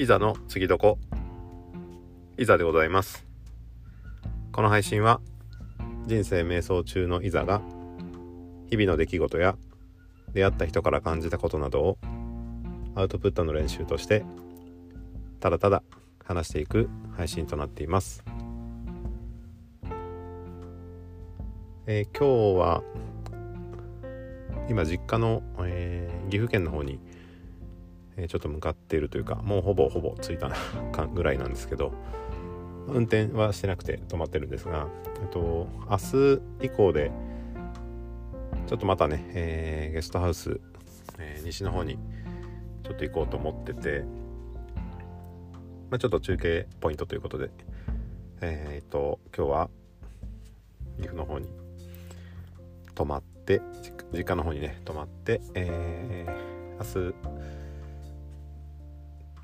[0.00, 0.96] いざの次どこ？
[2.38, 3.26] いざでございます。
[4.50, 5.20] この配信は
[6.06, 7.60] 人生瞑想中のいざが
[8.70, 9.56] 日々の出来事や
[10.32, 11.98] 出会った人から感じたことなどを
[12.94, 14.24] アウトプットの練習として
[15.38, 15.82] ただただ
[16.24, 18.24] 話していく配信となっています、
[21.86, 22.82] えー、今日は
[24.70, 27.00] 今実家の、えー、岐阜県の方に、
[28.16, 30.50] え、ちょっと向かっているというかもうほぼほぼ着いた
[31.14, 31.92] ぐらいなんですけど
[32.86, 34.88] 運転はしてなくて止まってるんですが、
[35.22, 37.10] えっと、明日以降で
[38.66, 40.60] ちょっとまたね、えー、ゲストハウス、
[41.18, 41.98] えー、西の方に
[42.84, 44.04] ちょっと行こうと思ってて、
[45.90, 47.50] まあ、ちょっと中継ポイントということで
[48.42, 49.70] えー、っと今日は
[50.96, 51.48] 岐阜の方に
[52.94, 53.60] 泊まって
[54.12, 57.39] 実家の方にね泊まって、えー、明日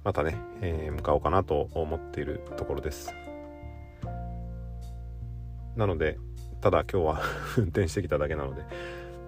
[0.07, 3.13] またね、えー、向かおうかなと思っているところです。
[5.75, 6.17] なので
[6.61, 7.21] ただ今日は
[7.59, 8.63] 運転してきただけなので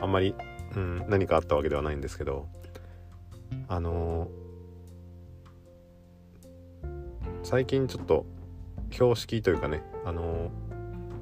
[0.00, 0.36] あんまり、
[0.76, 2.46] うん、何かあったわけではないんですけど
[3.66, 6.88] あのー、
[7.42, 8.24] 最近ちょっと
[8.92, 10.48] 標識というかねあの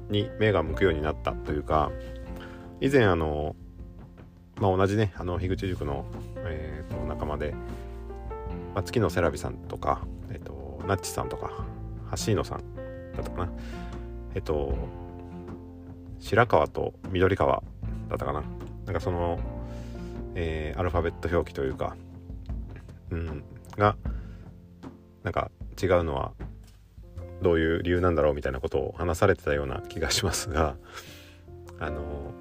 [0.09, 1.91] ー、に目が向くようになったというか
[2.79, 6.05] 以前あのー、まあ、同じねあの樋口塾の、
[6.45, 7.55] えーと、仲間で、
[8.77, 11.65] まあ、月野セラビさんとか、えーと、ナッチさんとか
[12.27, 12.75] 橋野さん
[13.15, 13.51] だったかな。
[14.35, 14.77] えっ、と
[16.19, 17.63] 白川と緑川
[18.07, 18.43] だったかな。
[18.85, 19.39] なんかその、
[20.35, 21.97] えー、アルファベット表記というか、
[23.09, 23.43] うん、
[23.77, 23.97] が
[25.23, 25.49] なんか
[25.81, 26.33] 違うのは
[27.41, 30.75] どういう理由なんだろうみたいなことを話されてたような気がしますが
[31.79, 32.31] あの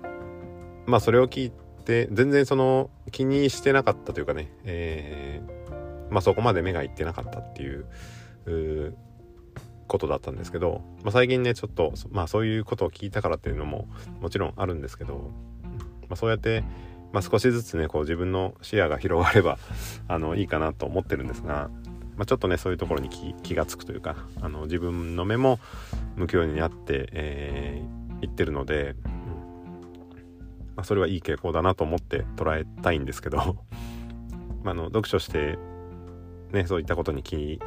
[0.85, 1.53] まあそれを聞い
[1.87, 5.56] て全然その気にしてなかったというかね、えー、
[6.11, 7.87] まあそこまで目がいってなかったっていう
[9.87, 13.89] ことだったんですけど、まあ、最近ねちょっとまあそういうことを聞いたからっていうのも
[14.21, 15.31] もちろんあるんですけど、
[16.09, 16.65] まあ、そうやって、
[17.13, 19.59] まあ、少しずつねこう自分の視野が広がれば
[20.09, 21.71] あのいいかなと思ってるんですが、
[22.17, 23.09] まあ、ちょっとねそういうところに
[23.43, 25.59] 気が付くというかあの自分の目も
[26.17, 28.97] 向くようになって、えー、いってるので、
[30.75, 33.57] まあ、それはいい傾向だなと思って捉えたいんですけど
[34.65, 35.59] まあ、の読書して
[36.57, 37.61] ねそういったことに気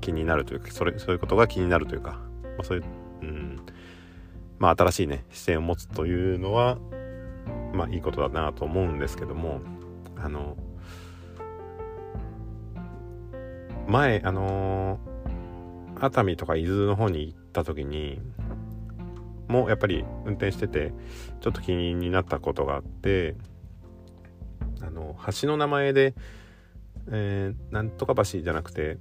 [0.00, 2.18] 気になるというかそれそういうことが気になるというか、ま
[2.60, 2.84] あ、そういう、
[3.22, 3.60] うん。
[4.58, 6.78] まあ、新しいね視線を持つというのは
[7.74, 9.60] まあいいことだなと思うんですけども
[10.16, 10.56] あの
[13.86, 14.98] 前あの
[16.00, 18.20] 熱海とか伊豆の方に行った時に
[19.48, 20.92] もうやっぱり運転してて
[21.40, 23.36] ちょっと気になったことがあって
[24.80, 26.14] あの橋の名前で、
[27.10, 28.98] えー、なんとか橋じゃなくて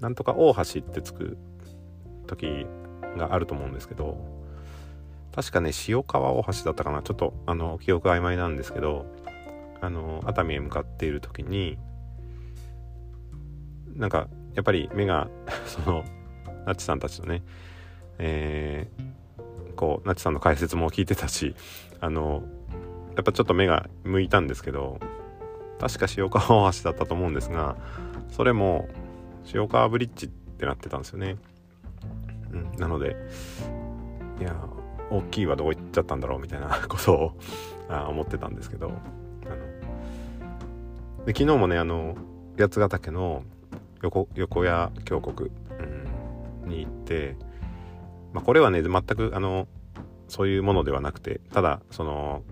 [0.00, 1.38] なんとか大橋ってつく
[2.26, 2.66] 時
[3.16, 4.18] があると思うんですけど
[5.34, 7.02] 確かね塩川大橋だったかな。
[7.02, 9.06] ちょっとあの記憶曖昧なんですけど
[9.80, 11.78] あの熱海へ向かっている時に
[13.94, 15.28] なんかやっぱり目が
[15.66, 16.04] その
[16.64, 17.42] ナッチさんたちのね
[18.18, 21.54] えー、こうナッチさんの解説も聞いてたし
[22.00, 22.42] あの
[23.14, 24.98] やっぱちょっと目が向いたんですけど
[25.78, 27.76] 確か塩川橋だったと思うんですが
[28.30, 28.88] それも
[29.54, 31.36] 塩川ブリッジってなってたんですよね。
[32.52, 33.16] うん、なので
[34.40, 34.56] いや
[35.10, 37.32] 大きいはどこ行っちゃったんだろうみたいな ことを
[37.88, 38.96] あ思ってたんですけどあの
[41.24, 42.16] で昨日もねあの
[42.58, 43.44] 八ヶ岳の
[44.02, 45.50] 横横谷峡谷、
[46.64, 47.36] うん、に行って、
[48.32, 49.68] まあ、これはね全くあの
[50.28, 52.42] そういうものではなくてただその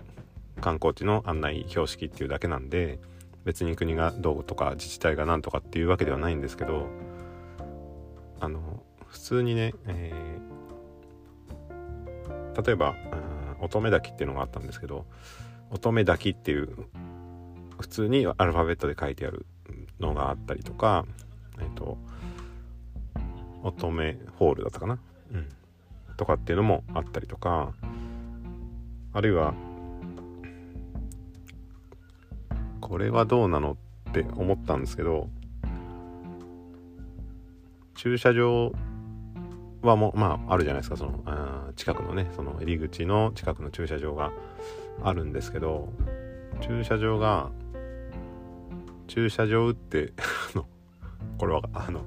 [0.61, 2.99] 観光地の案内標識っていうだけなんで
[3.45, 6.87] 別に国がどうとか自治体が何とかっていうわけではないんですけど
[8.39, 12.95] あの普通にね、えー、例えば
[13.61, 15.05] 乙女滝っていうのがあったんですけど
[15.71, 16.69] 乙女滝っていう
[17.79, 19.45] 普通にアルファベットで書いてある
[19.99, 21.05] のがあったりとか
[21.59, 21.97] えっ、ー、と
[23.63, 24.99] 乙女ホールだったかな、
[25.31, 25.47] うん、
[26.17, 27.73] とかっていうのもあったりとか
[29.13, 29.53] あるいは
[32.95, 33.75] これはどうなの
[34.09, 35.27] って思ったんですけど
[37.93, 38.71] 駐車場
[39.81, 40.95] はもまああるじゃないですか。
[40.95, 44.31] そのあ近くのねその入り口の近くの駐車場が
[45.03, 45.89] あるんですけど
[46.61, 47.51] 駐車場が
[49.07, 50.13] 駐車場って
[51.37, 51.99] これはあの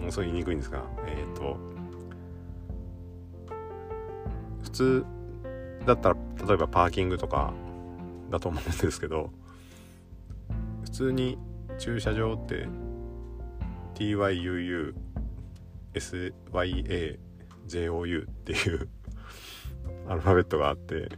[0.00, 1.58] もうそう言いにくいんですがえっ、ー、と
[4.62, 5.06] 普通
[5.84, 6.16] だったら
[6.48, 7.52] 例えばパーキングとか
[8.30, 9.28] だと思うんですけど
[10.96, 11.36] 通に
[11.78, 12.66] 駐車場って
[13.96, 14.94] TYUUSYAJOU
[18.22, 18.88] っていう
[20.08, 21.10] アルファベットがあって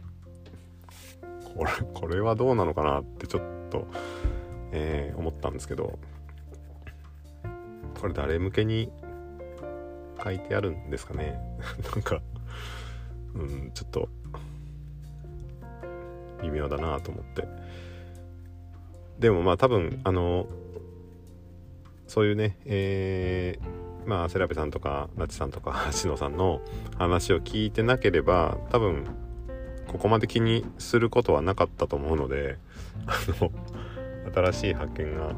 [1.55, 3.87] これこれはどうなのかなってちょっと、
[4.73, 5.97] えー、思ったんですけど
[8.01, 8.91] これ誰向けに
[10.21, 11.39] 書いてあるんですかね？
[11.95, 12.21] なんか
[13.33, 14.09] うんちょっと
[16.41, 17.47] 微妙だなと思って。
[19.19, 20.47] でもまあ多分あの
[22.07, 26.61] そういうねえー、まあセラペさんとかナチさんとか しのさんの
[26.97, 29.05] 話を聞いてなければ多分
[29.87, 32.57] ここまで気にすることはなかったと思うので
[33.05, 33.51] あの
[34.33, 35.33] 新しい発見が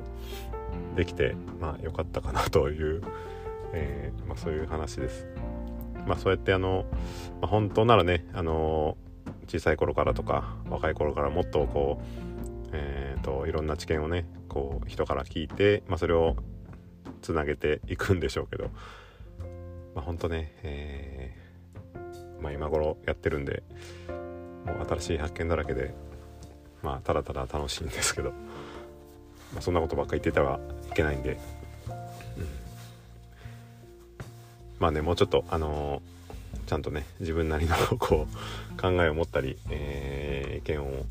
[0.95, 3.01] できてまあ良かったかなという、
[3.73, 5.27] えー、まあ、そういう話です。
[6.05, 6.85] まあ、そうやってあの、
[7.41, 8.97] まあ、本当ならねあの
[9.47, 12.30] 小さい頃からとか若い頃からもっとこう、
[13.21, 16.35] と、いろんな知見をねこう人から聞いて、まあ、それを
[17.21, 18.65] つなげていくんでしょうけど、
[19.95, 23.63] まあ、本当ね、えー、まあ、今頃やってるんで
[24.65, 25.93] もう新しい発見だらけで
[26.81, 30.59] まあただただ楽しいんですけど、まあ、そんなことばっか言ってたら
[30.89, 31.39] いけないんで、
[31.87, 32.45] うん、
[34.79, 36.21] まあねもうちょっとあのー
[36.71, 41.05] ちゃんとね自分なりのこう考えを持ったり、えー、意見を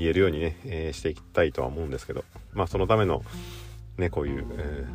[0.00, 3.22] 言えるようにね、えー、していきたいとは思うんですけどまあそのための
[3.98, 4.86] ねこういう、え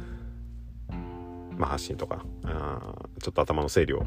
[0.90, 4.06] ー、まあ、発信とかあちょっと頭の整理を、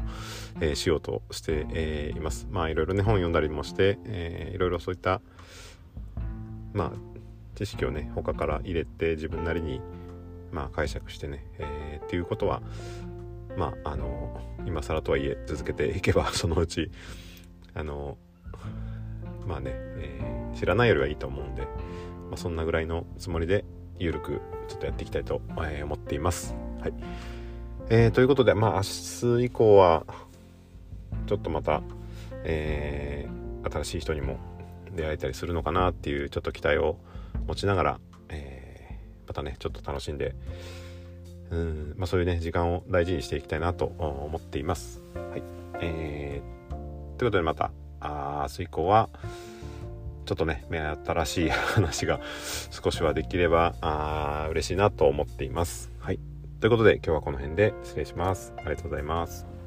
[0.59, 2.47] えー、しようとして、えいます。
[2.51, 5.21] まあいろいろね本読んだりもして、えいろいろそういった
[6.73, 6.91] まあ
[7.55, 9.81] 知識をね他から入れて自分なりに
[10.51, 12.61] まあ解釈してね、えー、っていうことは
[13.57, 16.91] まああの今更とはいえ続けていけばそのうち
[17.73, 18.17] あの
[19.49, 21.67] まあね、えー、知らないよりはいいと思うんで、ま
[22.33, 23.65] あ、そんなぐらいのつもりで
[23.97, 25.41] ゆるくちょっとやっていきたいと、
[25.83, 26.55] 思っています。
[26.79, 26.93] はい、
[27.89, 30.05] えー、ということでまあ明日以降は
[31.25, 31.81] ちょっとまた、
[32.43, 34.37] えー、新しい人にも
[34.95, 36.97] 出会えたりするのかなっていうちょっと期待を
[37.47, 37.99] 持ちながら、
[38.29, 40.35] えー、またねちょっと楽しんで
[41.51, 45.01] うんまあ、そういうね時間を大事にしていきたいなと思っています。
[45.15, 45.41] はい
[45.81, 47.71] えー、ということでまた
[48.49, 49.09] 日以降は
[50.25, 52.19] ちょっとね目新しい話が
[52.69, 55.91] 少しはできればあ嬉しいなと思っています。
[55.99, 56.19] はい
[56.59, 58.53] ということで今日はこの辺で失礼します。
[58.57, 59.58] ありがとうございます。